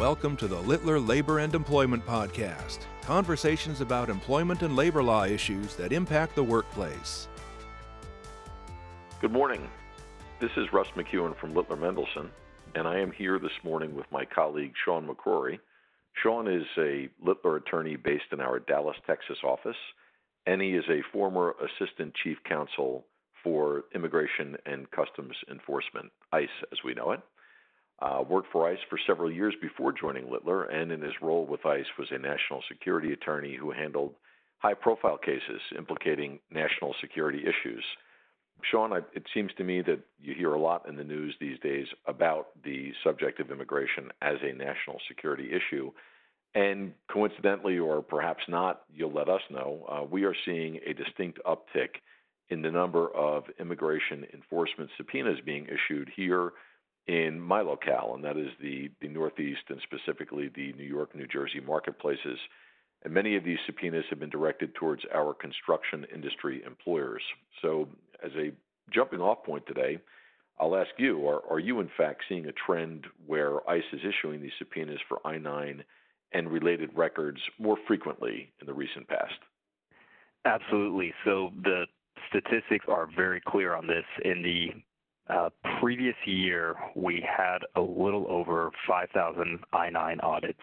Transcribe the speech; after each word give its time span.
Welcome 0.00 0.34
to 0.38 0.48
the 0.48 0.62
Littler 0.62 0.98
Labor 0.98 1.40
and 1.40 1.54
Employment 1.54 2.06
Podcast 2.06 2.86
conversations 3.02 3.82
about 3.82 4.08
employment 4.08 4.62
and 4.62 4.74
labor 4.74 5.02
law 5.02 5.24
issues 5.24 5.76
that 5.76 5.92
impact 5.92 6.34
the 6.34 6.42
workplace. 6.42 7.28
Good 9.20 9.30
morning. 9.30 9.68
This 10.40 10.52
is 10.56 10.72
Russ 10.72 10.86
McEwen 10.96 11.38
from 11.38 11.54
Littler 11.54 11.76
Mendelson, 11.76 12.30
and 12.74 12.88
I 12.88 12.98
am 12.98 13.12
here 13.12 13.38
this 13.38 13.52
morning 13.62 13.94
with 13.94 14.06
my 14.10 14.24
colleague 14.24 14.72
Sean 14.86 15.06
McCrory. 15.06 15.58
Sean 16.14 16.48
is 16.48 16.64
a 16.78 17.10
Littler 17.22 17.56
attorney 17.56 17.96
based 17.96 18.32
in 18.32 18.40
our 18.40 18.58
Dallas, 18.58 18.96
Texas 19.06 19.36
office, 19.44 19.76
and 20.46 20.62
he 20.62 20.70
is 20.70 20.84
a 20.88 21.02
former 21.12 21.54
assistant 21.60 22.14
chief 22.14 22.38
counsel 22.48 23.04
for 23.44 23.84
Immigration 23.94 24.56
and 24.64 24.90
Customs 24.92 25.36
Enforcement, 25.50 26.10
ICE 26.32 26.48
as 26.72 26.78
we 26.86 26.94
know 26.94 27.10
it. 27.10 27.20
Uh, 28.02 28.24
worked 28.26 28.50
for 28.50 28.66
ICE 28.66 28.78
for 28.88 28.98
several 29.06 29.30
years 29.30 29.54
before 29.60 29.92
joining 29.92 30.30
Littler, 30.30 30.64
and 30.64 30.90
in 30.90 31.02
his 31.02 31.12
role 31.20 31.44
with 31.44 31.66
ICE 31.66 31.84
was 31.98 32.08
a 32.10 32.18
national 32.18 32.62
security 32.66 33.12
attorney 33.12 33.54
who 33.54 33.70
handled 33.70 34.14
high 34.58 34.72
profile 34.72 35.18
cases 35.18 35.60
implicating 35.76 36.38
national 36.50 36.94
security 37.00 37.42
issues. 37.42 37.84
Sean, 38.70 38.94
I, 38.94 38.98
it 39.14 39.24
seems 39.34 39.52
to 39.58 39.64
me 39.64 39.82
that 39.82 40.00
you 40.18 40.34
hear 40.34 40.54
a 40.54 40.60
lot 40.60 40.88
in 40.88 40.96
the 40.96 41.04
news 41.04 41.34
these 41.40 41.58
days 41.60 41.86
about 42.06 42.48
the 42.64 42.92
subject 43.04 43.38
of 43.38 43.50
immigration 43.50 44.10
as 44.22 44.36
a 44.42 44.54
national 44.54 44.98
security 45.06 45.50
issue. 45.50 45.90
And 46.54 46.92
coincidentally, 47.10 47.78
or 47.78 48.02
perhaps 48.02 48.42
not, 48.48 48.82
you'll 48.94 49.12
let 49.12 49.28
us 49.28 49.42
know, 49.50 49.86
uh, 49.90 50.04
we 50.04 50.24
are 50.24 50.34
seeing 50.46 50.80
a 50.86 50.94
distinct 50.94 51.38
uptick 51.46 52.00
in 52.48 52.62
the 52.62 52.70
number 52.70 53.14
of 53.14 53.44
immigration 53.58 54.26
enforcement 54.34 54.90
subpoenas 54.96 55.38
being 55.44 55.66
issued 55.66 56.10
here 56.14 56.52
in 57.10 57.40
my 57.40 57.60
locale, 57.60 58.12
and 58.14 58.22
that 58.22 58.36
is 58.36 58.50
the, 58.62 58.88
the 59.00 59.08
Northeast 59.08 59.62
and 59.68 59.80
specifically 59.82 60.48
the 60.54 60.72
New 60.74 60.84
York, 60.84 61.12
New 61.12 61.26
Jersey 61.26 61.58
marketplaces. 61.58 62.38
And 63.02 63.12
many 63.12 63.34
of 63.34 63.42
these 63.42 63.58
subpoenas 63.66 64.04
have 64.10 64.20
been 64.20 64.30
directed 64.30 64.76
towards 64.76 65.02
our 65.12 65.34
construction 65.34 66.06
industry 66.14 66.62
employers. 66.64 67.22
So, 67.62 67.88
as 68.24 68.30
a 68.36 68.52
jumping 68.94 69.20
off 69.20 69.42
point 69.42 69.64
today, 69.66 69.98
I'll 70.60 70.76
ask 70.76 70.90
you 70.98 71.26
are, 71.26 71.42
are 71.50 71.58
you, 71.58 71.80
in 71.80 71.90
fact, 71.96 72.22
seeing 72.28 72.46
a 72.46 72.52
trend 72.52 73.06
where 73.26 73.68
ICE 73.68 73.82
is 73.92 74.00
issuing 74.04 74.40
these 74.40 74.52
subpoenas 74.60 75.00
for 75.08 75.18
I 75.26 75.36
9 75.36 75.82
and 76.32 76.48
related 76.48 76.90
records 76.94 77.40
more 77.58 77.76
frequently 77.88 78.52
in 78.60 78.68
the 78.68 78.74
recent 78.74 79.08
past? 79.08 79.34
Absolutely. 80.44 81.12
So, 81.24 81.50
the 81.64 81.86
statistics 82.28 82.84
are 82.86 83.08
very 83.16 83.40
clear 83.44 83.74
on 83.74 83.88
this. 83.88 84.04
In 84.24 84.42
the 84.42 84.68
previous 85.80 86.16
year, 86.26 86.76
we 86.96 87.24
had 87.26 87.58
a 87.76 87.80
little 87.80 88.26
over 88.28 88.70
5,000 88.86 89.60
I-9 89.72 90.22
audits. 90.22 90.60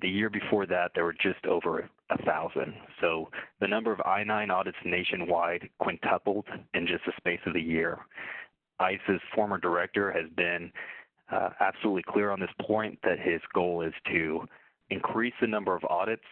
The 0.00 0.08
year 0.08 0.30
before 0.30 0.66
that, 0.66 0.92
there 0.94 1.04
were 1.04 1.14
just 1.14 1.44
over 1.46 1.80
a 2.10 2.16
1,000. 2.16 2.74
So 3.00 3.28
the 3.60 3.68
number 3.68 3.92
of 3.92 4.00
I-9 4.00 4.50
audits 4.50 4.78
nationwide 4.84 5.68
quintupled 5.78 6.46
in 6.74 6.86
just 6.86 7.04
the 7.06 7.12
space 7.16 7.40
of 7.46 7.54
the 7.54 7.60
year. 7.60 7.98
ICE's 8.80 9.20
former 9.34 9.58
director 9.58 10.10
has 10.10 10.30
been 10.36 10.72
uh, 11.30 11.50
absolutely 11.60 12.04
clear 12.08 12.30
on 12.30 12.40
this 12.40 12.50
point 12.66 12.98
that 13.04 13.18
his 13.18 13.40
goal 13.54 13.82
is 13.82 13.94
to 14.10 14.46
increase 14.90 15.34
the 15.40 15.46
number 15.46 15.74
of 15.74 15.84
audits 15.84 16.22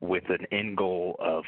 with 0.00 0.24
an 0.30 0.46
end 0.50 0.76
goal 0.76 1.16
of 1.20 1.44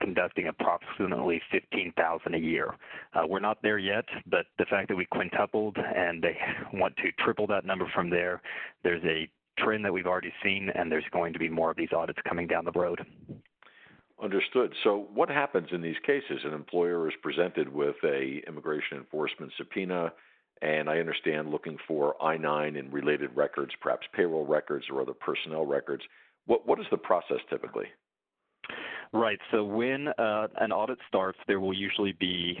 conducting 0.00 0.48
approximately 0.48 1.40
15,000 1.50 2.34
a 2.34 2.38
year. 2.38 2.74
Uh, 3.14 3.26
we're 3.26 3.40
not 3.40 3.58
there 3.62 3.78
yet, 3.78 4.04
but 4.26 4.46
the 4.58 4.64
fact 4.66 4.88
that 4.88 4.96
we 4.96 5.06
quintupled 5.06 5.76
and 5.78 6.22
they 6.22 6.36
want 6.72 6.96
to 6.96 7.10
triple 7.24 7.46
that 7.46 7.64
number 7.64 7.86
from 7.94 8.10
there, 8.10 8.40
there's 8.82 9.02
a 9.04 9.28
trend 9.58 9.84
that 9.84 9.92
we've 9.92 10.06
already 10.06 10.32
seen, 10.42 10.70
and 10.74 10.90
there's 10.90 11.04
going 11.12 11.32
to 11.32 11.38
be 11.38 11.48
more 11.48 11.70
of 11.70 11.76
these 11.76 11.92
audits 11.94 12.18
coming 12.28 12.46
down 12.46 12.64
the 12.64 12.72
road. 12.72 13.04
Understood. 14.22 14.72
So, 14.84 15.08
what 15.12 15.28
happens 15.28 15.68
in 15.72 15.82
these 15.82 15.96
cases? 16.06 16.40
An 16.44 16.54
employer 16.54 17.08
is 17.08 17.14
presented 17.22 17.68
with 17.72 17.96
a 18.04 18.40
immigration 18.46 18.98
enforcement 18.98 19.52
subpoena, 19.58 20.12
and 20.62 20.88
I 20.88 20.98
understand 20.98 21.50
looking 21.50 21.76
for 21.88 22.14
I-9 22.22 22.78
and 22.78 22.92
related 22.92 23.30
records, 23.34 23.72
perhaps 23.80 24.06
payroll 24.14 24.46
records 24.46 24.86
or 24.90 25.02
other 25.02 25.12
personnel 25.12 25.66
records. 25.66 26.04
What 26.46 26.66
what 26.66 26.78
is 26.78 26.86
the 26.90 26.98
process 26.98 27.38
typically? 27.50 27.86
Right. 29.12 29.38
So 29.50 29.64
when 29.64 30.08
uh, 30.08 30.48
an 30.56 30.72
audit 30.72 30.98
starts, 31.06 31.38
there 31.46 31.60
will 31.60 31.74
usually 31.74 32.12
be 32.12 32.58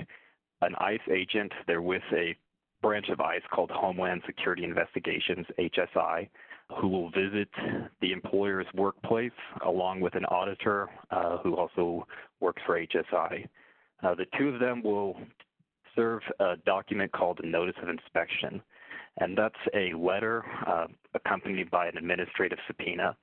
an 0.60 0.74
ICE 0.78 1.00
agent. 1.10 1.50
They're 1.66 1.82
with 1.82 2.02
a 2.12 2.36
branch 2.82 3.08
of 3.08 3.20
ICE 3.20 3.42
called 3.52 3.70
Homeland 3.70 4.22
Security 4.26 4.64
Investigations, 4.64 5.46
HSI, 5.58 6.28
who 6.80 6.88
will 6.88 7.10
visit 7.10 7.48
the 8.00 8.12
employer's 8.12 8.66
workplace 8.74 9.30
along 9.64 10.00
with 10.00 10.14
an 10.14 10.24
auditor 10.26 10.90
uh, 11.10 11.38
who 11.38 11.56
also 11.56 12.06
works 12.40 12.60
for 12.66 12.78
HSI. 12.78 13.46
Uh, 14.02 14.14
the 14.14 14.26
two 14.38 14.48
of 14.48 14.60
them 14.60 14.82
will 14.82 15.16
serve 15.94 16.22
a 16.40 16.56
document 16.66 17.12
called 17.12 17.40
a 17.42 17.46
Notice 17.46 17.76
of 17.82 17.88
Inspection, 17.88 18.60
and 19.18 19.36
that's 19.36 19.54
a 19.74 19.92
letter 19.94 20.44
uh, 20.66 20.86
accompanied 21.14 21.70
by 21.70 21.86
an 21.86 21.96
administrative 21.96 22.58
subpoena. 22.66 23.16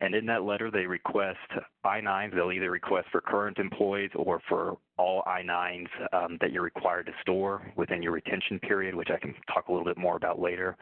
And 0.00 0.14
in 0.14 0.24
that 0.26 0.44
letter, 0.44 0.70
they 0.70 0.86
request 0.86 1.38
I-9s. 1.84 2.34
They'll 2.34 2.52
either 2.52 2.70
request 2.70 3.08
for 3.12 3.20
current 3.20 3.58
employees 3.58 4.10
or 4.14 4.40
for 4.48 4.78
all 4.96 5.22
I-9s 5.26 5.88
um, 6.12 6.38
that 6.40 6.52
you're 6.52 6.62
required 6.62 7.06
to 7.06 7.12
store 7.20 7.70
within 7.76 8.02
your 8.02 8.12
retention 8.12 8.58
period, 8.60 8.94
which 8.94 9.10
I 9.10 9.18
can 9.18 9.34
talk 9.52 9.68
a 9.68 9.72
little 9.72 9.84
bit 9.84 9.98
more 9.98 10.16
about 10.16 10.40
later. 10.40 10.76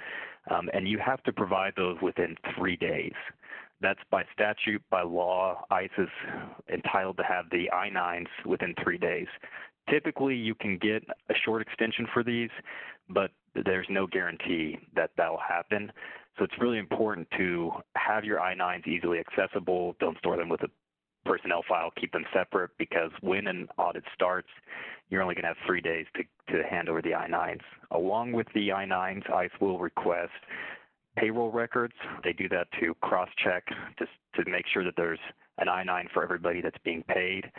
Um, 0.51 0.71
and 0.73 0.87
you 0.87 0.99
have 0.99 1.23
to 1.25 1.33
provide 1.33 1.73
those 1.77 1.97
within 2.01 2.37
three 2.57 2.77
days. 2.77 3.13
That's 3.81 4.01
by 4.11 4.25
statute, 4.33 4.83
by 4.91 5.03
law. 5.03 5.65
ICE 5.71 5.91
is 5.99 6.09
entitled 6.73 7.17
to 7.19 7.23
have 7.25 7.47
the 7.51 7.71
I-9s 7.73 8.27
within 8.45 8.75
three 8.83 8.99
days. 8.99 9.29
Typically, 9.89 10.35
you 10.35 10.55
can 10.55 10.79
get 10.79 11.03
a 11.31 11.35
short 11.45 11.63
extension 11.63 12.07
for 12.13 12.23
these, 12.23 12.51
but 13.09 13.31
there's 13.65 13.87
no 13.89 14.07
guarantee 14.07 14.79
that 14.95 15.11
that'll 15.17 15.39
happen. 15.39 15.91
So 16.39 16.45
it's 16.45 16.55
really 16.61 16.79
important 16.79 17.27
to 17.37 17.73
have 17.97 18.25
your 18.25 18.41
I-9s 18.41 18.87
easily 18.87 19.19
accessible. 19.19 19.97
Don't 19.99 20.17
store 20.19 20.37
them 20.37 20.49
with 20.49 20.63
a 20.63 20.69
personnel 21.25 21.63
file. 21.69 21.91
Keep 22.01 22.13
them 22.13 22.25
separate 22.33 22.71
because 22.79 23.11
when 23.21 23.47
an 23.49 23.69
audit 23.77 24.05
starts, 24.15 24.49
you're 25.11 25.23
only 25.23 25.35
going 25.35 25.43
to 25.43 25.49
have 25.49 25.57
three 25.67 25.81
days 25.81 26.07
to, 26.17 26.23
to 26.53 26.63
hand 26.69 26.89
over 26.89 27.03
the 27.03 27.15
I-9s. 27.15 27.61
Along 27.91 28.33
with 28.33 28.47
the 28.55 28.73
I-9s, 28.73 29.31
ICE 29.33 29.51
will 29.61 29.79
request 29.79 30.33
payroll 31.17 31.51
records. 31.51 31.95
They 32.23 32.33
do 32.33 32.49
that 32.51 32.69
to 32.81 32.95
cross-check 33.03 33.65
just 33.99 34.11
to 34.37 34.49
make 34.49 34.65
sure 34.73 34.85
that 34.85 34.95
there's 34.97 35.19
an 35.59 35.69
I-9 35.69 36.11
for 36.13 36.23
everybody 36.23 36.61
that's 36.61 36.79
being 36.85 37.03
paid. 37.09 37.51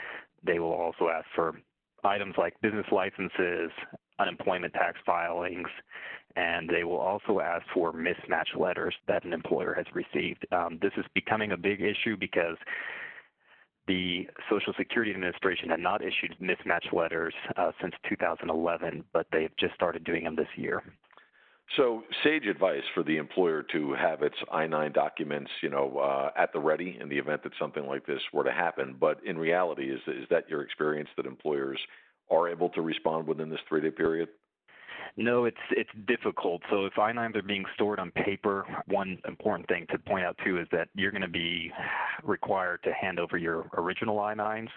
They 0.43 0.59
will 0.59 0.71
also 0.71 1.09
ask 1.09 1.25
for 1.35 1.59
items 2.03 2.35
like 2.37 2.53
business 2.61 2.85
licenses, 2.91 3.71
unemployment 4.19 4.73
tax 4.73 4.97
filings, 5.05 5.67
and 6.35 6.69
they 6.69 6.83
will 6.83 6.97
also 6.97 7.39
ask 7.39 7.65
for 7.73 7.93
mismatch 7.93 8.57
letters 8.57 8.95
that 9.07 9.23
an 9.23 9.33
employer 9.33 9.73
has 9.73 9.85
received. 9.93 10.45
Um, 10.51 10.79
this 10.81 10.91
is 10.97 11.05
becoming 11.13 11.51
a 11.51 11.57
big 11.57 11.81
issue 11.81 12.15
because 12.17 12.57
the 13.87 14.27
Social 14.49 14.73
Security 14.77 15.11
Administration 15.11 15.69
had 15.69 15.79
not 15.79 16.01
issued 16.03 16.35
mismatch 16.39 16.93
letters 16.93 17.33
uh, 17.57 17.71
since 17.81 17.95
2011, 18.07 19.03
but 19.11 19.25
they've 19.31 19.55
just 19.59 19.73
started 19.73 20.03
doing 20.03 20.25
them 20.25 20.35
this 20.35 20.47
year. 20.55 20.83
So, 21.77 22.03
sage 22.23 22.45
advice 22.45 22.83
for 22.95 23.03
the 23.03 23.17
employer 23.17 23.63
to 23.71 23.93
have 23.93 24.23
its 24.23 24.35
I-9 24.51 24.93
documents, 24.93 25.51
you 25.61 25.69
know, 25.69 25.99
uh, 25.99 26.31
at 26.35 26.51
the 26.51 26.59
ready 26.59 26.97
in 26.99 27.09
the 27.09 27.17
event 27.17 27.43
that 27.43 27.51
something 27.59 27.85
like 27.85 28.05
this 28.07 28.21
were 28.33 28.43
to 28.43 28.51
happen. 28.51 28.95
But 28.99 29.19
in 29.23 29.37
reality, 29.37 29.91
is 29.91 29.99
is 30.07 30.25
that 30.31 30.49
your 30.49 30.61
experience 30.63 31.09
that 31.15 31.27
employers 31.27 31.79
are 32.29 32.49
able 32.49 32.69
to 32.69 32.81
respond 32.81 33.27
within 33.27 33.49
this 33.49 33.59
three-day 33.67 33.91
period? 33.91 34.29
No, 35.17 35.45
it's 35.45 35.57
it's 35.71 35.89
difficult. 36.07 36.61
So 36.69 36.85
if 36.85 36.97
I-9s 36.97 37.35
are 37.35 37.41
being 37.41 37.65
stored 37.73 37.99
on 37.99 38.11
paper, 38.11 38.65
one 38.87 39.17
important 39.27 39.67
thing 39.67 39.85
to 39.91 39.97
point 39.97 40.23
out 40.23 40.37
too 40.45 40.59
is 40.59 40.67
that 40.71 40.87
you're 40.95 41.11
going 41.11 41.23
to 41.23 41.27
be 41.27 41.71
required 42.23 42.81
to 42.83 42.93
hand 42.93 43.19
over 43.19 43.37
your 43.37 43.69
original 43.75 44.19
I-9s, 44.19 44.69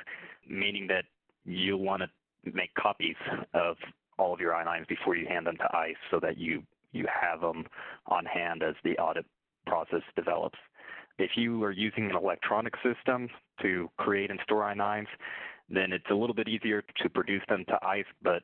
meaning 0.49 0.87
that 0.89 1.05
you'll 1.45 1.83
want 1.83 2.03
to 2.03 2.53
make 2.53 2.75
copies 2.75 3.17
of 3.55 3.77
all 4.19 4.35
of 4.35 4.41
your 4.41 4.55
I-9s 4.55 4.89
before 4.89 5.17
you 5.17 5.27
hand 5.27 5.47
them 5.47 5.57
to 5.59 5.77
ICE 5.77 5.97
so 6.11 6.19
that 6.21 6.39
you 6.39 6.63
you 6.93 7.07
have 7.09 7.41
them 7.41 7.65
on 8.07 8.25
hand 8.25 8.63
as 8.63 8.75
the 8.85 8.97
audit 8.99 9.25
process 9.67 10.03
develops. 10.17 10.59
If 11.19 11.33
you 11.37 11.63
are 11.63 11.71
using 11.71 12.11
an 12.11 12.17
electronic 12.17 12.75
system 12.83 13.29
to 13.61 13.89
create 13.99 14.31
and 14.31 14.41
store 14.43 14.65
I-9s, 14.65 15.07
then 15.73 15.93
it's 15.93 16.11
a 16.11 16.15
little 16.15 16.35
bit 16.35 16.49
easier 16.49 16.83
to 17.03 17.09
produce 17.09 17.43
them 17.49 17.65
to 17.69 17.79
ICE, 17.87 18.05
but 18.23 18.43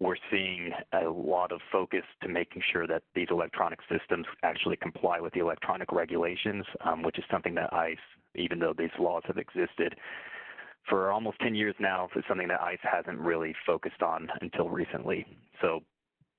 we're 0.00 0.16
seeing 0.30 0.72
a 0.92 1.08
lot 1.08 1.52
of 1.52 1.60
focus 1.70 2.02
to 2.22 2.28
making 2.28 2.62
sure 2.72 2.86
that 2.86 3.02
these 3.14 3.28
electronic 3.30 3.78
systems 3.90 4.26
actually 4.42 4.76
comply 4.76 5.20
with 5.20 5.32
the 5.32 5.40
electronic 5.40 5.92
regulations, 5.92 6.64
um, 6.84 7.02
which 7.02 7.18
is 7.18 7.24
something 7.30 7.54
that 7.54 7.72
ICE, 7.72 7.96
even 8.34 8.58
though 8.58 8.74
these 8.76 8.90
laws 8.98 9.22
have 9.26 9.38
existed 9.38 9.94
for 10.88 11.12
almost 11.12 11.38
10 11.40 11.54
years 11.54 11.74
now, 11.78 12.08
is 12.16 12.24
something 12.28 12.48
that 12.48 12.60
ICE 12.60 12.78
hasn't 12.82 13.18
really 13.18 13.54
focused 13.64 14.02
on 14.02 14.28
until 14.40 14.68
recently. 14.68 15.24
So 15.60 15.80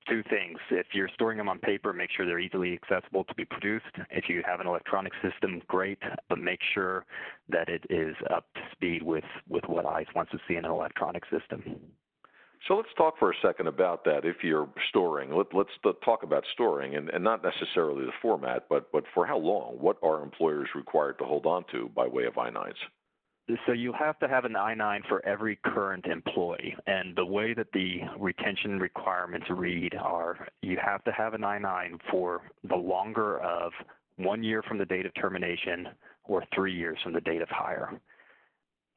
two 0.08 0.22
things. 0.28 0.58
If 0.70 0.86
you're 0.92 1.08
storing 1.14 1.38
them 1.38 1.48
on 1.48 1.58
paper, 1.58 1.92
make 1.92 2.10
sure 2.16 2.26
they're 2.26 2.38
easily 2.38 2.78
accessible 2.82 3.24
to 3.24 3.34
be 3.34 3.44
produced. 3.44 3.84
If 4.10 4.28
you 4.28 4.42
have 4.46 4.60
an 4.60 4.66
electronic 4.66 5.12
system, 5.22 5.62
great, 5.66 5.98
but 6.28 6.38
make 6.38 6.60
sure 6.74 7.04
that 7.48 7.68
it 7.68 7.84
is 7.90 8.14
up 8.34 8.46
to 8.54 8.60
speed 8.72 9.02
with, 9.02 9.24
with 9.48 9.64
what 9.66 9.86
ICE 9.86 10.06
wants 10.14 10.32
to 10.32 10.38
see 10.46 10.56
in 10.56 10.64
an 10.64 10.70
electronic 10.70 11.24
system. 11.30 11.76
So 12.68 12.76
let's 12.76 12.88
talk 12.96 13.18
for 13.18 13.30
a 13.30 13.34
second 13.42 13.66
about 13.66 14.04
that. 14.04 14.24
If 14.24 14.36
you're 14.42 14.68
storing, 14.88 15.30
let, 15.36 15.54
us 15.54 15.66
talk 16.02 16.22
about 16.22 16.44
storing, 16.54 16.94
and, 16.94 17.10
and, 17.10 17.22
not 17.22 17.44
necessarily 17.44 18.06
the 18.06 18.12
format, 18.22 18.64
but 18.70 18.90
but 18.90 19.04
for 19.12 19.26
how 19.26 19.36
long? 19.36 19.74
What 19.78 19.98
are 20.02 20.22
employers 20.22 20.68
required 20.74 21.18
to 21.18 21.24
hold 21.24 21.44
on 21.44 21.64
to 21.72 21.90
by 21.94 22.06
way 22.06 22.24
of 22.24 22.38
I-9s? 22.38 22.72
So 23.66 23.72
you 23.72 23.92
have 23.92 24.18
to 24.20 24.28
have 24.28 24.46
an 24.46 24.56
I-9 24.56 25.06
for 25.06 25.24
every 25.26 25.58
current 25.66 26.06
employee, 26.06 26.74
and 26.86 27.14
the 27.14 27.26
way 27.26 27.52
that 27.52 27.66
the 27.74 28.00
retention 28.18 28.78
requirements 28.78 29.46
read 29.50 29.94
are 29.96 30.48
you 30.62 30.78
have 30.82 31.04
to 31.04 31.12
have 31.12 31.34
an 31.34 31.44
I-9 31.44 32.00
for 32.10 32.40
the 32.66 32.76
longer 32.76 33.40
of 33.40 33.72
one 34.16 34.42
year 34.42 34.62
from 34.62 34.78
the 34.78 34.86
date 34.86 35.04
of 35.04 35.12
termination 35.14 35.88
or 36.24 36.42
three 36.54 36.72
years 36.72 36.96
from 37.02 37.12
the 37.12 37.20
date 37.20 37.42
of 37.42 37.48
hire. 37.50 38.00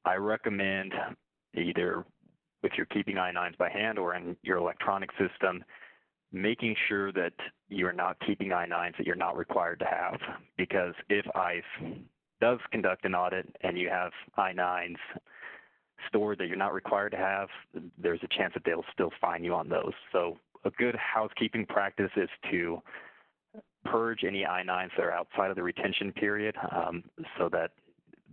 I 0.06 0.16
recommend 0.16 0.94
either 1.54 2.06
if 2.64 2.72
you're 2.78 2.86
keeping 2.86 3.18
I-9s 3.18 3.58
by 3.58 3.70
hand 3.70 4.00
or 4.00 4.16
in 4.16 4.38
your 4.44 4.58
electronic 4.58 5.10
system, 5.20 5.62
making 6.32 6.76
sure 6.88 7.12
that 7.12 7.34
you're 7.68 7.92
not 7.92 8.16
keeping 8.26 8.54
I-9s 8.54 8.96
that 8.98 9.06
you're 9.06 9.16
not 9.16 9.36
required 9.36 9.80
to 9.80 9.86
have. 9.86 10.20
Because 10.58 10.94
if 11.10 11.26
ICE 11.36 11.98
does 12.42 12.60
conduct 12.72 13.06
an 13.06 13.16
audit 13.16 13.48
and 13.62 13.78
you 13.78 13.89
have 13.89 14.12
I-9s 14.38 14.95
stored 16.07 16.38
that 16.39 16.48
you're 16.48 16.57
not 16.57 16.74
required 16.74 17.10
to 17.12 17.18
have, 17.18 17.50
there's 17.98 18.19
a 18.24 18.28
chance 18.28 18.54
that 18.54 18.63
they'll 18.66 18.86
still 18.94 19.12
fine 19.19 19.44
you 19.44 19.54
on 19.54 19.68
those. 19.69 19.94
So 20.12 20.38
a 20.66 20.69
good 20.72 20.95
housekeeping 20.95 21.66
practice 21.66 22.12
is 22.16 22.30
to 22.51 22.81
purge 23.86 24.24
any 24.25 24.45
I-9s 24.45 24.92
that 24.98 25.04
are 25.04 25.12
outside 25.12 25.50
of 25.50 25.56
the 25.56 25.63
retention 25.63 26.12
period 26.12 26.56
um, 26.72 27.04
so 27.38 27.50
that 27.50 27.72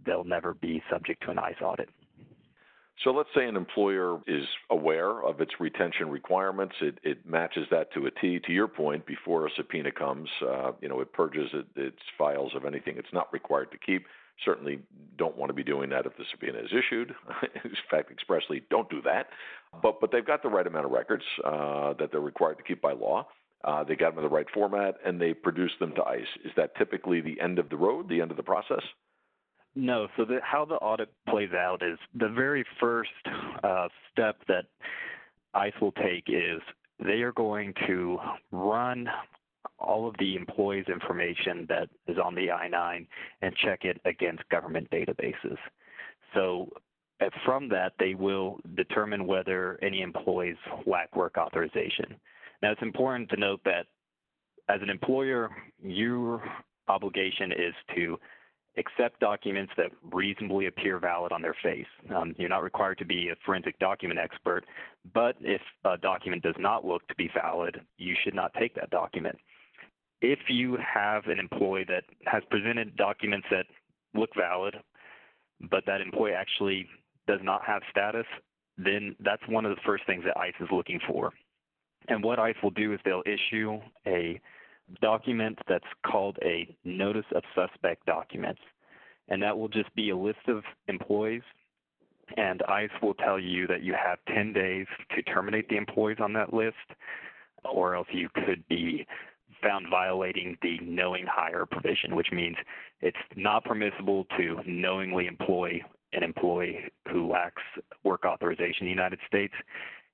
they'll 0.04 0.24
never 0.24 0.54
be 0.54 0.82
subject 0.90 1.22
to 1.24 1.30
an 1.30 1.38
ICE 1.38 1.54
audit. 1.62 1.88
So 3.02 3.10
let's 3.10 3.28
say 3.34 3.46
an 3.46 3.56
employer 3.56 4.20
is 4.26 4.44
aware 4.70 5.22
of 5.22 5.40
its 5.40 5.52
retention 5.58 6.10
requirements. 6.10 6.74
It, 6.80 6.98
it 7.02 7.26
matches 7.28 7.66
that 7.70 7.92
to 7.94 8.06
a 8.06 8.10
T. 8.10 8.38
To 8.38 8.52
your 8.52 8.68
point, 8.68 9.04
before 9.04 9.46
a 9.46 9.50
subpoena 9.56 9.90
comes, 9.90 10.28
uh, 10.42 10.72
you 10.80 10.88
know, 10.88 11.00
it 11.00 11.12
purges 11.12 11.50
it, 11.52 11.66
its 11.74 11.98
files 12.16 12.52
of 12.54 12.64
anything 12.64 12.96
it's 12.96 13.12
not 13.12 13.32
required 13.32 13.72
to 13.72 13.78
keep. 13.78 14.06
Certainly 14.44 14.80
don't 15.16 15.36
want 15.36 15.50
to 15.50 15.54
be 15.54 15.64
doing 15.64 15.90
that 15.90 16.06
if 16.06 16.16
the 16.16 16.24
subpoena 16.30 16.58
is 16.58 16.70
issued. 16.72 17.14
in 17.64 17.72
fact, 17.90 18.10
expressly 18.10 18.62
don't 18.70 18.88
do 18.90 19.02
that. 19.02 19.28
But 19.82 20.00
but 20.00 20.12
they've 20.12 20.26
got 20.26 20.42
the 20.42 20.48
right 20.48 20.66
amount 20.66 20.86
of 20.86 20.92
records 20.92 21.24
uh, 21.44 21.94
that 21.94 22.10
they're 22.12 22.20
required 22.20 22.58
to 22.58 22.64
keep 22.64 22.80
by 22.80 22.92
law. 22.92 23.26
Uh, 23.64 23.82
they 23.82 23.96
got 23.96 24.10
them 24.10 24.24
in 24.24 24.30
the 24.30 24.34
right 24.34 24.46
format, 24.52 24.96
and 25.04 25.20
they 25.20 25.32
produce 25.32 25.72
them 25.80 25.94
to 25.96 26.04
ICE. 26.04 26.26
Is 26.44 26.52
that 26.56 26.76
typically 26.76 27.20
the 27.20 27.40
end 27.40 27.58
of 27.58 27.70
the 27.70 27.76
road, 27.76 28.08
the 28.08 28.20
end 28.20 28.30
of 28.30 28.36
the 28.36 28.42
process? 28.42 28.82
No. 29.74 30.08
So 30.16 30.24
the, 30.24 30.38
how 30.42 30.64
the 30.64 30.76
audit 30.76 31.10
plays 31.28 31.52
out 31.52 31.82
is 31.82 31.98
the 32.14 32.28
very 32.28 32.64
first 32.80 33.10
uh, 33.62 33.88
step 34.12 34.36
that 34.48 34.66
ICE 35.54 35.72
will 35.80 35.92
take 35.92 36.24
is 36.28 36.60
they 37.04 37.22
are 37.22 37.32
going 37.32 37.74
to 37.86 38.18
run 38.52 39.08
all 39.78 40.08
of 40.08 40.14
the 40.18 40.36
employees' 40.36 40.86
information 40.88 41.66
that 41.68 41.88
is 42.06 42.16
on 42.22 42.34
the 42.34 42.50
I-9 42.50 43.06
and 43.42 43.56
check 43.56 43.84
it 43.84 44.00
against 44.04 44.48
government 44.48 44.88
databases. 44.90 45.56
So 46.34 46.70
uh, 47.20 47.26
from 47.44 47.68
that, 47.70 47.92
they 47.98 48.14
will 48.14 48.60
determine 48.76 49.26
whether 49.26 49.78
any 49.82 50.02
employees 50.02 50.56
lack 50.86 51.14
work 51.16 51.36
authorization. 51.36 52.16
Now, 52.62 52.72
it's 52.72 52.82
important 52.82 53.28
to 53.30 53.36
note 53.36 53.60
that 53.64 53.86
as 54.68 54.80
an 54.80 54.90
employer, 54.90 55.50
your 55.82 56.42
obligation 56.88 57.52
is 57.52 57.74
to 57.94 58.18
accept 58.76 59.20
documents 59.20 59.72
that 59.76 59.90
reasonably 60.12 60.66
appear 60.66 60.98
valid 60.98 61.32
on 61.32 61.42
their 61.42 61.56
face. 61.62 61.86
Um, 62.14 62.34
you're 62.38 62.48
not 62.48 62.62
required 62.62 62.98
to 62.98 63.04
be 63.04 63.28
a 63.28 63.36
forensic 63.44 63.78
document 63.78 64.18
expert, 64.18 64.64
but 65.12 65.36
if 65.40 65.60
a 65.84 65.96
document 65.96 66.42
does 66.42 66.56
not 66.58 66.84
look 66.84 67.06
to 67.08 67.14
be 67.14 67.30
valid, 67.34 67.80
you 67.98 68.14
should 68.22 68.34
not 68.34 68.52
take 68.58 68.74
that 68.74 68.90
document. 68.90 69.36
If 70.20 70.38
you 70.48 70.76
have 70.76 71.26
an 71.26 71.38
employee 71.38 71.84
that 71.88 72.04
has 72.26 72.42
presented 72.50 72.96
documents 72.96 73.46
that 73.50 73.66
look 74.14 74.30
valid, 74.36 74.76
but 75.70 75.84
that 75.86 76.00
employee 76.00 76.32
actually 76.32 76.86
does 77.26 77.40
not 77.42 77.62
have 77.64 77.82
status, 77.90 78.26
then 78.76 79.14
that's 79.20 79.42
one 79.48 79.64
of 79.64 79.74
the 79.74 79.80
first 79.86 80.04
things 80.06 80.24
that 80.24 80.36
ICE 80.36 80.54
is 80.60 80.68
looking 80.72 80.98
for. 81.06 81.32
And 82.08 82.22
what 82.22 82.38
ICE 82.38 82.56
will 82.62 82.70
do 82.70 82.92
is 82.92 83.00
they'll 83.04 83.22
issue 83.24 83.78
a 84.06 84.40
document 85.00 85.58
that's 85.68 85.84
called 86.06 86.38
a 86.42 86.74
notice 86.84 87.26
of 87.34 87.42
suspect 87.54 88.06
documents. 88.06 88.60
And 89.28 89.42
that 89.42 89.56
will 89.56 89.68
just 89.68 89.94
be 89.94 90.10
a 90.10 90.16
list 90.16 90.46
of 90.48 90.62
employees. 90.88 91.42
And 92.36 92.62
ICE 92.68 92.90
will 93.02 93.14
tell 93.14 93.38
you 93.38 93.66
that 93.66 93.82
you 93.82 93.94
have 93.94 94.18
10 94.34 94.52
days 94.52 94.86
to 95.14 95.22
terminate 95.22 95.68
the 95.68 95.76
employees 95.76 96.18
on 96.20 96.32
that 96.34 96.54
list, 96.54 96.76
or 97.64 97.94
else 97.94 98.08
you 98.12 98.28
could 98.34 98.66
be 98.68 99.06
found 99.62 99.86
violating 99.90 100.56
the 100.62 100.78
knowing 100.82 101.26
hire 101.26 101.66
provision, 101.66 102.14
which 102.14 102.28
means 102.32 102.56
it's 103.00 103.16
not 103.36 103.64
permissible 103.64 104.26
to 104.36 104.60
knowingly 104.66 105.26
employ 105.26 105.80
an 106.12 106.22
employee 106.22 106.80
who 107.10 107.30
lacks 107.30 107.62
work 108.04 108.24
authorization 108.24 108.82
in 108.82 108.86
the 108.86 108.90
United 108.90 109.18
States. 109.26 109.54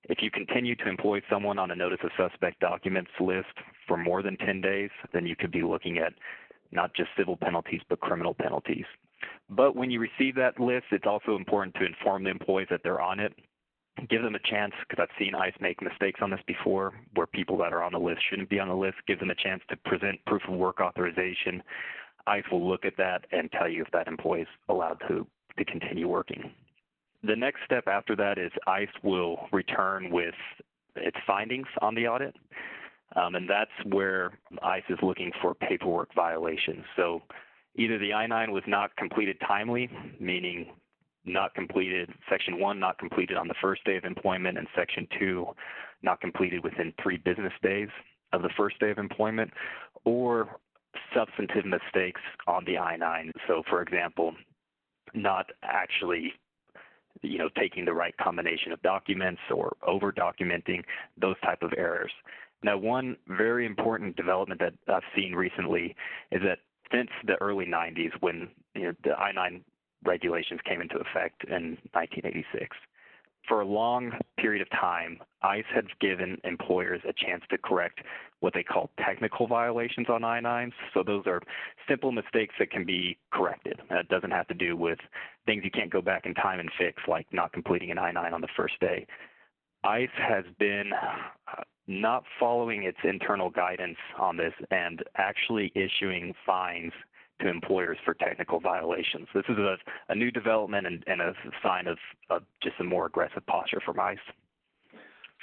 If 0.09 0.23
you 0.23 0.31
continue 0.31 0.75
to 0.77 0.89
employ 0.89 1.21
someone 1.29 1.59
on 1.59 1.71
a 1.71 1.77
notice 1.77 2.01
of 2.03 2.11
suspect 2.17 2.61
documents 2.61 3.11
list 3.21 3.55
for 3.87 3.97
more 3.97 4.23
than 4.23 4.37
10 4.39 4.61
days, 4.61 4.91
then 5.13 5.27
you 5.27 5.37
could 5.37 5.53
be 5.53 5.63
looking 5.63 5.99
at 5.99 6.15
not 6.73 6.95
just 6.95 7.11
civil 7.17 7.37
penalties, 7.37 7.83
but 7.89 8.01
criminal 8.01 8.35
penalties. 8.35 8.87
But 9.51 9.77
when 9.77 9.91
you 9.91 10.01
receive 10.01 10.35
that 10.37 10.59
list, 10.59 10.87
it's 10.93 11.07
also 11.07 11.37
important 11.37 11.75
to 11.77 11.85
inform 11.85 12.25
the 12.25 12.31
employees 12.31 12.69
that 12.71 12.81
they're 12.83 13.01
on 13.01 13.21
it. 13.21 13.35
Give 14.09 14.23
them 14.23 14.35
a 14.35 14.51
chance, 14.51 14.73
because 14.89 15.03
I've 15.03 15.19
seen 15.19 15.35
ICE 15.35 15.53
make 15.61 15.83
mistakes 15.83 16.21
on 16.23 16.31
this 16.31 16.41
before, 16.47 16.95
where 17.15 17.27
people 17.27 17.59
that 17.59 17.73
are 17.73 17.83
on 17.83 17.93
the 17.93 17.99
list 17.99 18.21
shouldn't 18.31 18.49
be 18.49 18.61
on 18.61 18.69
the 18.69 18.75
list. 18.75 18.97
Give 19.07 19.19
them 19.19 19.31
a 19.31 19.35
chance 19.35 19.63
to 19.69 19.77
present 19.77 20.25
proof 20.27 20.43
of 20.49 20.55
work 20.55 20.81
authorization. 20.81 21.63
ICE 22.27 22.45
will 22.51 22.67
look 22.67 22.85
at 22.85 22.97
that 22.97 23.27
and 23.33 23.51
tell 23.53 23.69
you 23.69 23.83
if 23.83 23.91
that 23.91 24.07
employee 24.07 24.43
is 24.43 24.49
allowed 24.69 25.03
to, 25.09 25.27
to 25.59 25.65
continue 25.65 26.09
working. 26.09 26.53
The 27.23 27.37
next 27.37 27.61
step 27.65 27.87
after 27.87 28.17
that 28.17 28.39
is 28.39 28.51
ICE 28.67 28.89
will 29.03 29.49
return 29.53 30.11
with 30.11 30.35
its 30.97 31.17
findings 31.27 31.67
on 31.83 31.95
the 31.95 32.07
audit. 32.09 32.35
Um, 33.17 33.35
and 33.35 33.49
that's 33.49 33.71
where 33.87 34.39
ICE 34.63 34.85
is 34.89 34.99
looking 35.03 35.33
for 35.43 35.55
paperwork 35.55 36.15
violations. 36.15 36.85
So 36.97 37.23
either 37.75 37.99
the 37.99 38.13
I 38.13 38.27
9 38.27 38.53
was 38.53 38.63
not 38.67 38.95
completed 38.97 39.37
timely, 39.47 39.91
meaning 40.21 40.73
not 41.25 41.55
completed, 41.55 42.11
Section 42.29 42.59
1 42.59 42.79
not 42.79 42.99
completed 42.99 43.37
on 43.37 43.49
the 43.49 43.55
first 43.61 43.85
day 43.85 43.97
of 43.97 44.05
employment, 44.05 44.59
and 44.59 44.67
Section 44.77 45.07
2 45.19 45.47
not 46.03 46.21
completed 46.21 46.65
within 46.65 46.95
three 47.03 47.19
business 47.19 47.53
days 47.63 47.89
of 48.33 48.43
the 48.43 48.51
first 48.57 48.79
day 48.79 48.91
of 48.91 48.99
employment, 48.99 49.51
or 50.05 50.61
substantive 51.15 51.65
mistakes 51.67 52.21
on 52.47 52.65
the 52.65 52.79
I 52.79 52.97
9. 52.97 53.33
So, 53.49 53.63
for 53.69 53.83
example, 53.83 54.35
not 55.15 55.47
actually 55.63 56.33
you 57.23 57.39
know, 57.39 57.49
taking 57.59 57.85
the 57.85 57.93
right 57.93 58.17
combination 58.17 58.73
of 58.73 58.81
documents 58.83 59.41
or 59.55 59.77
over 59.87 60.13
documenting, 60.13 60.83
those 61.21 61.37
type 61.43 61.63
of 61.63 61.73
errors. 61.77 62.13
Now, 62.63 62.77
one 62.77 63.17
very 63.27 63.67
important 63.67 64.17
development 64.17 64.61
that 64.61 64.75
I've 64.89 65.03
seen 65.17 65.35
recently 65.35 65.95
is 66.31 66.43
that 66.43 66.59
since 66.93 67.11
the 67.27 67.41
early 67.41 67.67
90s, 67.67 68.11
when 68.21 68.49
you 68.75 68.83
know, 68.83 68.93
the 69.05 69.19
I-9 69.19 69.63
regulations 70.05 70.61
came 70.69 70.81
into 70.81 70.97
effect 70.97 71.45
in 71.45 71.79
1986, 71.93 72.77
for 73.49 73.61
a 73.61 73.65
long 73.65 74.13
period 74.39 74.63
of 74.63 74.71
time, 74.71 75.19
ICE 75.43 75.65
had 75.75 75.87
given 76.01 76.39
employers 76.45 77.01
a 77.09 77.13
chance 77.13 77.43
to 77.51 77.59
correct 77.59 78.01
what 78.41 78.55
they 78.55 78.63
call 78.63 78.91
technical 79.05 79.47
violations 79.47 80.09
on 80.09 80.25
I-9s. 80.25 80.73
So 80.95 81.03
those 81.03 81.25
are 81.27 81.41
simple 81.89 82.13
mistakes 82.13 82.55
that 82.59 82.71
can 82.71 82.85
be 82.85 83.19
corrected. 83.33 83.81
It 83.91 84.09
doesn't 84.09 84.31
have 84.31 84.49
to 84.49 84.55
do 84.55 84.77
with 84.77 84.99
things 85.47 85.65
you 85.65 85.71
can't 85.71 85.91
go 85.91 86.01
back 86.01 86.27
in 86.27 86.35
time 86.35 86.61
and 86.61 86.71
fix, 86.79 87.03
like 87.09 87.27
not 87.33 87.53
completing 87.53 87.91
an 87.91 87.99
I-9 87.99 88.33
on 88.33 88.41
the 88.41 88.49
first 88.57 88.79
day. 88.81 89.07
ICE 89.85 90.09
has 90.17 90.45
been 90.59 90.91
uh, 90.93 91.63
not 91.87 92.25
following 92.39 92.85
its 92.85 92.99
internal 93.03 93.51
guidance 93.51 93.97
on 94.19 94.37
this 94.37 94.53
and 94.71 95.03
actually 95.17 95.73
issuing 95.75 96.35
fines 96.47 96.93
to 97.41 97.49
employers 97.49 97.99
for 98.05 98.15
technical 98.15 98.61
violations. 98.61 99.27
This 99.35 99.45
is 99.49 99.59
a, 99.59 99.77
a 100.09 100.15
new 100.15 100.31
development 100.31 100.87
and, 100.87 101.05
and, 101.07 101.21
a 101.21 101.35
sign 101.63 101.87
of, 101.87 101.99
of 102.29 102.43
just 102.63 102.77
a 102.81 102.85
more 102.85 103.07
aggressive 103.07 103.45
posture 103.47 103.81
from 103.85 103.99
ICE. 104.01 104.19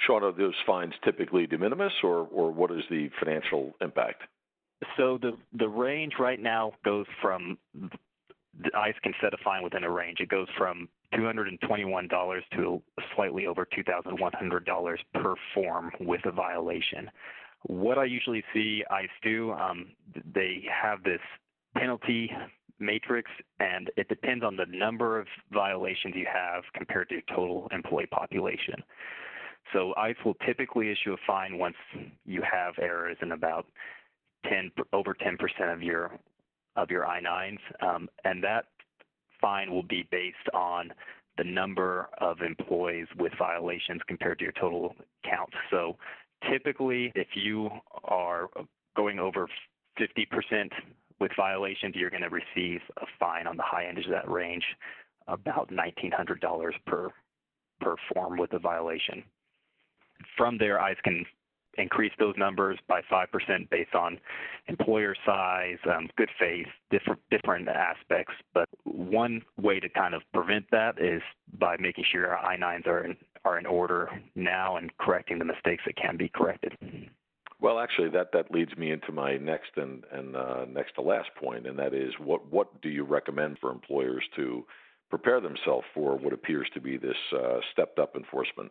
Sean, 0.06 0.22
are 0.22 0.32
those 0.32 0.54
fines 0.66 0.94
typically 1.04 1.46
de 1.46 1.58
minimis, 1.58 1.92
or, 2.02 2.28
or 2.32 2.52
what 2.52 2.70
is 2.70 2.82
the 2.90 3.10
financial 3.18 3.72
impact? 3.80 4.22
So 4.96 5.18
the 5.20 5.36
the 5.58 5.68
range 5.68 6.14
right 6.20 6.40
now 6.40 6.72
goes 6.84 7.06
from 7.20 7.58
ICE 8.74 8.94
can 9.02 9.12
set 9.20 9.34
a 9.34 9.36
fine 9.44 9.62
within 9.62 9.84
a 9.84 9.90
range. 9.90 10.20
It 10.20 10.28
goes 10.28 10.48
from 10.56 10.88
$221 11.14 12.40
to 12.56 12.82
slightly 13.14 13.46
over 13.46 13.66
$2,100 13.66 14.96
per 15.14 15.34
form 15.54 15.90
with 16.00 16.20
a 16.26 16.32
violation. 16.32 17.10
What 17.66 17.98
I 17.98 18.04
usually 18.04 18.44
see 18.52 18.84
ICE 18.90 19.08
do, 19.22 19.52
um, 19.52 19.86
they 20.34 20.64
have 20.70 21.02
this 21.02 21.20
penalty 21.76 22.30
matrix, 22.78 23.30
and 23.60 23.90
it 23.96 24.08
depends 24.08 24.44
on 24.44 24.56
the 24.56 24.66
number 24.66 25.18
of 25.18 25.26
violations 25.52 26.14
you 26.16 26.26
have 26.32 26.62
compared 26.74 27.08
to 27.08 27.20
total 27.34 27.68
employee 27.72 28.06
population. 28.06 28.82
So 29.72 29.94
ICE 29.96 30.16
will 30.24 30.36
typically 30.46 30.90
issue 30.90 31.12
a 31.12 31.16
fine 31.26 31.58
once 31.58 31.76
you 32.24 32.42
have 32.50 32.74
errors 32.80 33.16
in 33.20 33.32
about 33.32 33.66
10 34.48 34.70
over 34.92 35.14
10% 35.14 35.72
of 35.72 35.82
your 35.82 36.12
of 36.76 36.90
your 36.90 37.06
I-9s, 37.06 37.58
um, 37.82 38.08
and 38.24 38.42
that 38.44 38.66
fine 39.40 39.70
will 39.72 39.82
be 39.82 40.06
based 40.12 40.36
on 40.54 40.92
the 41.36 41.44
number 41.44 42.08
of 42.18 42.40
employees 42.40 43.06
with 43.18 43.32
violations 43.36 44.00
compared 44.06 44.38
to 44.38 44.44
your 44.44 44.52
total 44.60 44.94
count. 45.28 45.50
So 45.70 45.96
typically, 46.50 47.12
if 47.16 47.28
you 47.34 47.68
are 48.04 48.48
going 48.96 49.18
over 49.18 49.48
50% 49.98 50.70
with 51.20 51.32
violations, 51.36 51.94
you're 51.96 52.10
going 52.10 52.22
to 52.22 52.30
receive 52.30 52.80
a 52.98 53.06
fine 53.18 53.46
on 53.46 53.56
the 53.56 53.62
high 53.62 53.86
end 53.86 53.98
of 53.98 54.04
that 54.10 54.30
range, 54.30 54.64
about 55.26 55.70
$1,900 55.70 56.72
per 56.86 57.10
per 57.80 57.94
form 58.12 58.36
with 58.38 58.52
a 58.54 58.58
violation. 58.58 59.22
From 60.36 60.58
there, 60.58 60.80
ICE 60.80 60.96
can 61.04 61.24
increase 61.78 62.12
those 62.18 62.34
numbers 62.36 62.78
by 62.88 63.00
5% 63.10 63.70
based 63.70 63.94
on 63.94 64.18
employer 64.66 65.14
size, 65.24 65.78
um, 65.88 66.08
good 66.16 66.30
faith, 66.38 66.66
different 66.90 67.20
different 67.30 67.68
aspects. 67.68 68.34
But 68.52 68.68
one 68.84 69.42
way 69.60 69.80
to 69.80 69.88
kind 69.88 70.14
of 70.14 70.22
prevent 70.34 70.66
that 70.70 71.00
is 71.00 71.22
by 71.58 71.76
making 71.78 72.04
sure 72.10 72.36
our 72.36 72.44
I-9s 72.44 72.86
are 72.86 73.04
in, 73.04 73.16
are 73.44 73.58
in 73.58 73.66
order 73.66 74.10
now 74.34 74.76
and 74.76 74.96
correcting 74.98 75.38
the 75.38 75.44
mistakes 75.44 75.84
that 75.86 75.96
can 75.96 76.16
be 76.16 76.28
corrected. 76.28 76.74
Well, 77.60 77.80
actually, 77.80 78.10
that, 78.10 78.28
that 78.32 78.52
leads 78.52 78.76
me 78.76 78.92
into 78.92 79.10
my 79.10 79.36
next 79.36 79.70
and, 79.76 80.04
and 80.12 80.36
uh, 80.36 80.64
next 80.68 80.94
to 80.94 81.02
last 81.02 81.28
point, 81.40 81.66
and 81.66 81.78
that 81.78 81.92
is 81.92 82.12
what, 82.20 82.50
what 82.52 82.80
do 82.82 82.88
you 82.88 83.04
recommend 83.04 83.58
for 83.60 83.72
employers 83.72 84.22
to 84.36 84.64
prepare 85.10 85.40
themselves 85.40 85.84
for 85.92 86.16
what 86.16 86.32
appears 86.32 86.68
to 86.74 86.80
be 86.80 86.96
this 86.96 87.16
uh, 87.34 87.58
stepped 87.72 87.98
up 87.98 88.14
enforcement? 88.14 88.70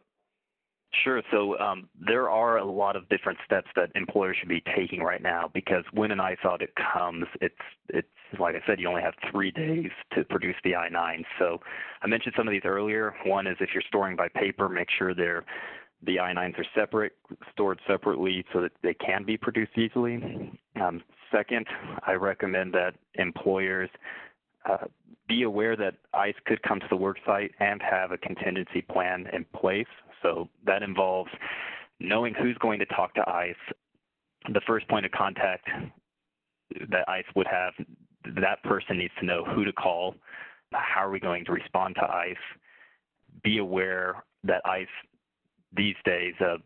Sure. 1.03 1.22
So 1.32 1.60
um, 1.60 1.89
there 2.00 2.29
are 2.29 2.58
a 2.58 2.65
lot 2.65 2.96
of 2.96 3.08
different 3.10 3.39
steps 3.46 3.67
that 3.75 3.89
employers 3.94 4.38
should 4.39 4.50
be 4.50 4.63
taking 4.75 5.01
right 5.01 5.22
now 5.22 5.50
because 5.53 5.84
when 5.91 6.12
an 6.12 6.20
ICE 6.22 6.38
audit 6.46 6.72
comes, 6.94 7.25
it's 7.41 7.56
it's 7.89 8.08
like 8.39 8.56
I 8.56 8.65
said, 8.65 8.79
you 8.79 8.88
only 8.88 9.01
have 9.01 9.13
three 9.32 9.51
days 9.51 9.91
to 10.13 10.24
produce 10.24 10.56
the 10.63 10.75
I-9. 10.75 11.24
So 11.39 11.60
I 12.01 12.08
mentioned 12.08 12.36
some 12.38 12.48
of 12.48 12.51
these 12.51 12.63
earlier. 12.65 13.13
One 13.25 13.48
is 13.48 13.58
if 13.60 13.70
you're 13.74 13.84
storing 13.88 14.15
by 14.15 14.29
paper, 14.29 14.70
make 14.70 14.88
sure 14.98 15.13
they're 15.13 15.46
the 16.04 16.20
I-9s 16.20 16.60
are 16.60 16.66
separate, 16.75 17.13
stored 17.51 17.80
separately 17.88 18.46
so 18.54 18.62
that 18.62 18.72
they 18.84 18.94
can 18.94 19.24
be 19.24 19.38
produced 19.38 19.77
easily. 19.77 20.60
Um, 20.80 21.01
second, 21.32 21.66
I 22.06 22.13
recommend 22.13 22.74
that 22.74 22.94
employers 23.16 23.89
uh, 24.70 24.86
be 25.27 25.44
aware 25.44 25.75
that 25.75 25.96
ICE 26.13 26.36
could 26.46 26.62
come 26.63 26.80
to 26.80 26.86
the 26.89 26.96
work 26.96 27.18
site 27.25 27.51
and 27.60 27.82
have 27.82 28.12
a 28.12 28.18
contingency 28.18 28.82
plan 28.82 29.27
in 29.34 29.46
place. 29.60 29.88
So 30.22 30.50
that 30.66 30.84
involves 30.84 31.32
knowing 32.00 32.34
who's 32.34 32.58
going 32.60 32.80
to 32.80 32.86
talk 32.88 33.13
to 33.16 33.30
ICE, 33.30 33.56
the 34.54 34.62
first 34.68 34.88
point 34.88 35.06
of 35.06 35.12
contact 35.12 35.68
that 36.89 37.08
ICE 37.08 37.25
would 37.36 37.48
have, 37.48 37.74
that 38.36 38.62
person 38.63 38.98
needs 38.98 39.13
to 39.20 39.25
know 39.25 39.44
who 39.44 39.66
to 39.66 39.74
call, 39.74 40.16
how 40.74 41.01
are 41.01 41.12
we 41.12 41.20
going 41.20 41.46
to 41.46 41.51
respond 41.51 41.96
to 41.96 42.04
ICE, 42.04 42.36
be 43.44 43.58
aware 43.58 44.24
that 44.44 44.62
ICE 44.66 44.88
these 45.76 45.96
days 46.06 46.34
uh, 46.40 46.58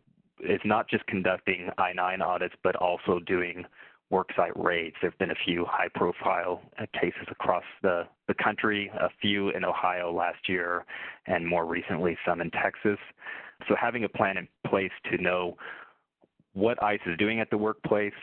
is 0.43 0.61
not 0.65 0.89
just 0.89 1.05
conducting 1.07 1.69
I 1.77 1.93
9 1.93 2.21
audits, 2.21 2.55
but 2.63 2.75
also 2.75 3.19
doing 3.19 3.65
worksite 4.11 4.51
raids. 4.55 4.95
There 5.01 5.09
have 5.09 5.17
been 5.19 5.31
a 5.31 5.45
few 5.45 5.65
high 5.67 5.87
profile 5.95 6.61
uh, 6.79 6.85
cases 6.99 7.27
across 7.29 7.63
the, 7.81 8.03
the 8.27 8.33
country, 8.43 8.91
a 8.99 9.09
few 9.21 9.49
in 9.49 9.63
Ohio 9.63 10.11
last 10.11 10.49
year, 10.49 10.85
and 11.27 11.47
more 11.47 11.65
recently, 11.65 12.17
some 12.27 12.41
in 12.41 12.51
Texas. 12.51 12.99
So, 13.67 13.75
having 13.79 14.03
a 14.03 14.09
plan 14.09 14.37
in 14.37 14.47
place 14.67 14.91
to 15.11 15.21
know 15.21 15.55
what 16.53 16.81
ICE 16.83 16.99
is 17.05 17.17
doing 17.17 17.39
at 17.39 17.49
the 17.49 17.57
workplace, 17.57 18.13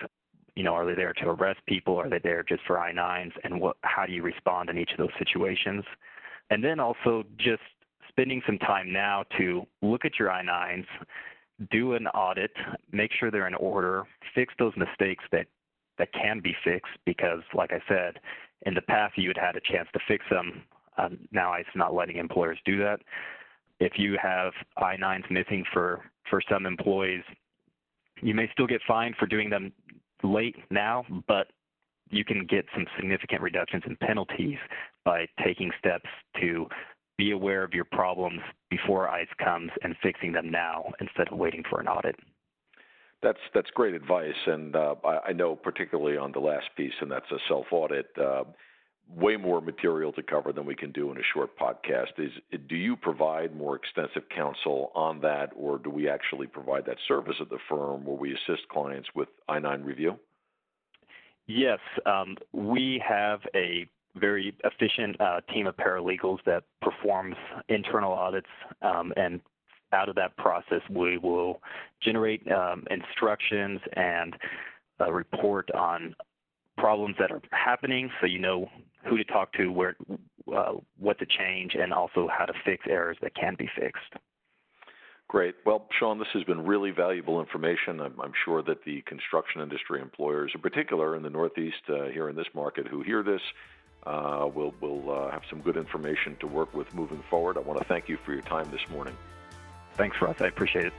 you 0.54 0.64
know, 0.64 0.75
are 0.75 0.85
they 0.85 0.94
there 0.94 1.14
to 1.14 1.28
arrest 1.28 1.61
people? 1.66 1.97
Are 1.97 2.11
they 2.11 2.18
there 2.18 2.42
just 2.42 2.62
for 2.66 2.78
I 2.78 2.92
9s? 2.92 3.32
And 3.44 3.61
what, 3.61 3.76
how 3.82 4.04
do 4.04 4.12
you 4.12 4.23
respond 4.23 4.68
in 4.68 4.76
each 4.76 4.90
of 4.90 4.99
those 4.99 5.14
situations? 5.18 5.85
And 6.50 6.62
then 6.62 6.80
also 6.80 7.25
just 7.38 7.62
spending 8.18 8.42
some 8.46 8.58
time 8.58 8.92
now 8.92 9.22
to 9.38 9.64
look 9.80 10.04
at 10.04 10.18
your 10.18 10.28
I 10.28 10.42
9s, 10.42 10.84
do 11.70 11.94
an 11.94 12.08
audit, 12.08 12.50
make 12.90 13.12
sure 13.18 13.30
they're 13.30 13.46
in 13.46 13.54
order, 13.54 14.04
fix 14.34 14.52
those 14.58 14.72
mistakes 14.76 15.22
that 15.30 15.46
that 15.98 16.12
can 16.12 16.40
be 16.40 16.54
fixed 16.64 16.92
because, 17.06 17.40
like 17.54 17.72
I 17.72 17.80
said, 17.88 18.20
in 18.66 18.75
the 18.75 18.82
past 18.82 19.18
you 19.18 19.28
had 19.28 19.37
had 19.37 19.56
a 19.56 19.72
chance 19.72 19.88
to 19.92 20.00
fix 20.06 20.25
them. 20.30 20.62
Um, 20.96 21.18
now 21.30 21.54
is 21.56 21.66
not 21.76 21.94
letting 21.94 22.16
employers 22.16 22.58
do 22.64 22.78
that. 22.78 22.98
If 23.78 23.92
you 23.96 24.16
have 24.20 24.52
I-9s 24.76 25.30
missing 25.30 25.64
for 25.72 26.00
for 26.28 26.42
some 26.50 26.66
employees, 26.66 27.22
you 28.20 28.34
may 28.34 28.48
still 28.52 28.66
get 28.66 28.80
fined 28.87 29.14
for 29.16 29.26
doing 29.26 29.48
them 29.48 29.72
late 30.25 30.56
now, 30.70 31.04
but 31.28 31.48
you 32.10 32.25
can 32.25 32.46
get 32.46 32.64
some 32.75 32.87
significant 32.96 33.42
reductions 33.42 33.84
in 33.87 33.96
penalties 33.96 34.58
by 35.04 35.26
taking 35.44 35.70
steps 35.78 36.08
to 36.40 36.66
be 37.18 37.32
aware 37.32 37.64
of 37.64 37.75
your 37.75 37.84
problems 37.84 38.40
before 38.70 39.08
ICE 39.08 39.28
comes 39.42 39.70
and 39.82 39.94
fixing 40.02 40.32
them 40.32 40.50
now 40.50 40.84
instead 41.00 41.28
of 41.30 41.37
waiting 41.37 41.64
for 41.68 41.80
an 41.80 41.88
audit. 41.88 42.16
That's 43.20 43.40
that's 43.52 43.68
great 43.70 43.94
advice, 43.94 44.37
and 44.46 44.76
uh, 44.76 44.94
I, 45.04 45.18
I, 45.28 45.32
know 45.32 45.56
particularly 45.56 46.16
on 46.16 46.30
the 46.30 46.38
last 46.38 46.66
piece, 46.76 46.92
and 47.00 47.10
that's 47.10 47.28
a 47.32 47.38
self 47.48 47.66
audit. 47.72 48.06
Uh, 48.16 48.44
way 49.16 49.37
more 49.37 49.60
material 49.60 50.12
to 50.12 50.22
cover 50.22 50.52
than 50.52 50.66
we 50.66 50.75
can 50.75 50.92
do 50.92 51.10
in 51.10 51.16
a 51.16 51.22
short 51.32 51.58
podcast. 51.58 52.18
Is 52.18 52.30
do 52.68 52.76
you 52.76 52.94
provide 52.94 53.56
more 53.56 53.75
extensive 53.75 54.28
counsel 54.34 54.92
on 54.94 55.20
that, 55.22 55.50
or 55.56 55.78
do 55.78 55.90
we 55.90 56.08
actually 56.08 56.46
provide 56.46 56.84
that 56.87 56.98
service 57.08 57.37
at 57.40 57.48
the 57.48 57.58
firm 57.68 58.04
where 58.04 58.16
we 58.16 58.34
assist 58.34 58.68
clients 58.68 59.08
with 59.16 59.28
I 59.48 59.58
nine 59.58 59.82
review? 59.82 60.16
Yes, 61.46 61.78
um, 62.04 62.37
we 62.52 63.02
have 63.06 63.40
a 63.54 63.88
very 64.16 64.54
efficient 64.64 65.20
uh, 65.20 65.40
team 65.52 65.66
of 65.66 65.76
paralegals 65.76 66.38
that 66.46 66.64
performs 66.82 67.36
internal 67.68 68.12
audits 68.12 68.48
um, 68.82 69.12
and 69.16 69.40
out 69.92 70.08
of 70.08 70.14
that 70.16 70.36
process, 70.36 70.80
we 70.90 71.18
will 71.18 71.60
generate 72.02 72.46
um, 72.50 72.84
instructions 72.90 73.80
and 73.94 74.36
a 75.00 75.12
report 75.12 75.70
on 75.72 76.14
problems 76.76 77.16
that 77.18 77.30
are 77.30 77.40
happening 77.52 78.10
so 78.20 78.26
you 78.26 78.38
know 78.38 78.68
who 79.08 79.16
to 79.16 79.24
talk 79.24 79.52
to, 79.54 79.68
where, 79.68 79.96
uh, 80.54 80.72
what 80.98 81.18
to 81.18 81.26
change, 81.26 81.74
and 81.74 81.92
also 81.92 82.28
how 82.30 82.44
to 82.44 82.52
fix 82.64 82.84
errors 82.88 83.16
that 83.22 83.34
can 83.34 83.54
be 83.58 83.68
fixed. 83.78 84.14
Great. 85.28 85.56
Well, 85.66 85.86
Sean, 85.98 86.18
this 86.18 86.28
has 86.32 86.42
been 86.44 86.64
really 86.64 86.90
valuable 86.90 87.38
information. 87.38 88.00
I'm, 88.00 88.18
I'm 88.18 88.32
sure 88.44 88.62
that 88.62 88.84
the 88.84 89.02
construction 89.02 89.60
industry 89.60 90.00
employers, 90.00 90.50
in 90.54 90.60
particular 90.62 91.16
in 91.16 91.22
the 91.22 91.30
Northeast 91.30 91.76
uh, 91.90 92.06
here 92.06 92.30
in 92.30 92.36
this 92.36 92.46
market, 92.54 92.88
who 92.88 93.02
hear 93.02 93.22
this, 93.22 93.42
uh, 94.08 94.46
will 94.54 94.74
will 94.80 95.10
uh, 95.10 95.30
have 95.30 95.42
some 95.50 95.60
good 95.60 95.76
information 95.76 96.36
to 96.40 96.46
work 96.46 96.72
with 96.74 96.92
moving 96.94 97.22
forward. 97.28 97.56
I 97.56 97.60
want 97.60 97.78
to 97.78 97.84
thank 97.84 98.08
you 98.08 98.18
for 98.24 98.32
your 98.32 98.42
time 98.42 98.70
this 98.70 98.88
morning. 98.90 99.16
Thanks, 99.94 100.16
Russ. 100.20 100.36
I 100.40 100.46
appreciate 100.46 100.86
it. 100.86 100.92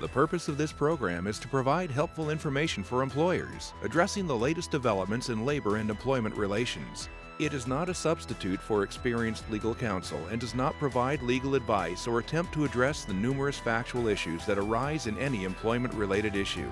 The 0.00 0.08
purpose 0.08 0.48
of 0.48 0.56
this 0.56 0.72
program 0.72 1.26
is 1.26 1.38
to 1.40 1.48
provide 1.48 1.90
helpful 1.90 2.30
information 2.30 2.82
for 2.82 3.02
employers, 3.02 3.74
addressing 3.82 4.26
the 4.26 4.36
latest 4.36 4.70
developments 4.70 5.28
in 5.28 5.44
labor 5.44 5.76
and 5.76 5.90
employment 5.90 6.34
relations. 6.36 7.10
It 7.38 7.52
is 7.52 7.66
not 7.66 7.88
a 7.88 7.94
substitute 7.94 8.60
for 8.60 8.82
experienced 8.82 9.50
legal 9.50 9.74
counsel 9.74 10.20
and 10.30 10.40
does 10.40 10.54
not 10.54 10.78
provide 10.78 11.22
legal 11.22 11.54
advice 11.54 12.06
or 12.06 12.18
attempt 12.18 12.52
to 12.54 12.64
address 12.64 13.04
the 13.04 13.14
numerous 13.14 13.58
factual 13.58 14.08
issues 14.08 14.46
that 14.46 14.58
arise 14.58 15.06
in 15.06 15.18
any 15.18 15.44
employment 15.44 15.92
related 15.94 16.36
issue. 16.36 16.68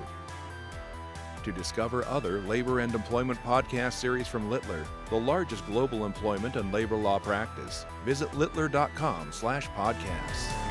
To 1.49 1.55
discover 1.55 2.05
other 2.05 2.43
labor 2.43 2.81
and 2.81 2.95
employment 2.95 3.43
podcast 3.43 3.95
series 3.95 4.29
from 4.29 4.51
Littler, 4.51 4.85
the 5.09 5.17
largest 5.17 5.65
global 5.65 6.05
employment 6.05 6.57
and 6.57 6.71
labor 6.75 6.97
law 6.97 7.19
practice, 7.19 7.87
visit 8.05 8.37
littler.com/podcasts. 8.37 10.68